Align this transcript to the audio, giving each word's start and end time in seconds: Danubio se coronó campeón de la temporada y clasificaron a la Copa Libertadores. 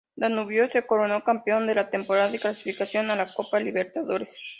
Danubio 0.15 0.67
se 0.71 0.83
coronó 0.87 1.23
campeón 1.23 1.67
de 1.67 1.75
la 1.75 1.91
temporada 1.91 2.35
y 2.35 2.39
clasificaron 2.39 3.11
a 3.11 3.15
la 3.15 3.27
Copa 3.27 3.59
Libertadores. 3.59 4.31